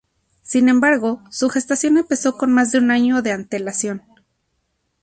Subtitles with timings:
[0.41, 4.01] Sin embargo, su gestación empezó con más de un año de antelación.